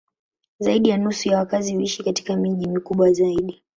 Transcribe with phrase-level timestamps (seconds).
[0.59, 3.63] Zaidi ya nusu ya wakazi huishi katika miji mikubwa zaidi.